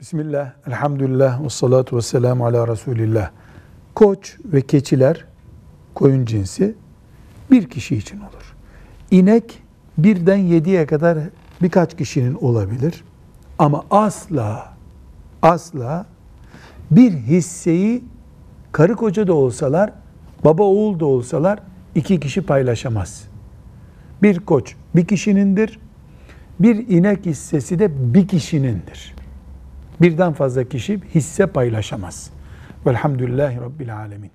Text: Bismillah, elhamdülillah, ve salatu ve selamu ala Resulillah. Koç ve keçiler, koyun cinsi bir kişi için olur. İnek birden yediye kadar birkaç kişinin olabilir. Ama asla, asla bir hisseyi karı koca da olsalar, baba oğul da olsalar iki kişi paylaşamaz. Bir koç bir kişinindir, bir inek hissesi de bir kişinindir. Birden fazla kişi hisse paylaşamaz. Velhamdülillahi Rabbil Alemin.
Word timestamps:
Bismillah, 0.00 0.52
elhamdülillah, 0.66 1.44
ve 1.44 1.48
salatu 1.48 1.96
ve 1.96 2.02
selamu 2.02 2.46
ala 2.46 2.68
Resulillah. 2.68 3.30
Koç 3.94 4.36
ve 4.44 4.60
keçiler, 4.60 5.24
koyun 5.94 6.24
cinsi 6.24 6.74
bir 7.50 7.70
kişi 7.70 7.96
için 7.96 8.18
olur. 8.18 8.56
İnek 9.10 9.62
birden 9.98 10.36
yediye 10.36 10.86
kadar 10.86 11.18
birkaç 11.62 11.96
kişinin 11.96 12.34
olabilir. 12.34 13.04
Ama 13.58 13.84
asla, 13.90 14.74
asla 15.42 16.06
bir 16.90 17.12
hisseyi 17.12 18.04
karı 18.72 18.96
koca 18.96 19.26
da 19.26 19.34
olsalar, 19.34 19.92
baba 20.44 20.62
oğul 20.62 21.00
da 21.00 21.06
olsalar 21.06 21.58
iki 21.94 22.20
kişi 22.20 22.42
paylaşamaz. 22.42 23.24
Bir 24.22 24.38
koç 24.38 24.74
bir 24.96 25.04
kişinindir, 25.04 25.78
bir 26.60 26.88
inek 26.88 27.26
hissesi 27.26 27.78
de 27.78 28.14
bir 28.14 28.28
kişinindir. 28.28 29.19
Birden 30.00 30.32
fazla 30.32 30.64
kişi 30.64 31.00
hisse 31.14 31.46
paylaşamaz. 31.46 32.30
Velhamdülillahi 32.86 33.60
Rabbil 33.60 33.96
Alemin. 33.96 34.28